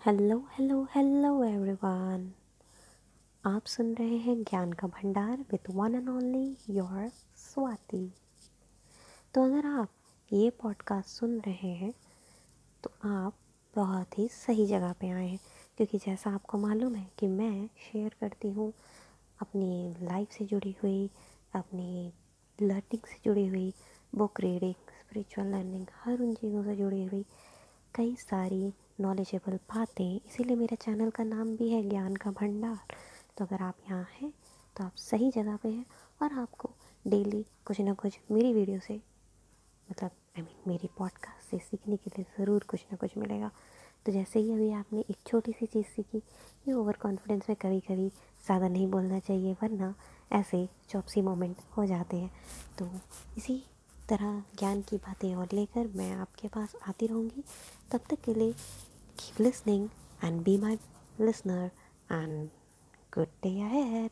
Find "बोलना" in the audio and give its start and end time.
48.90-49.18